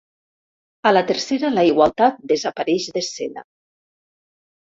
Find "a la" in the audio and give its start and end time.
0.89-1.03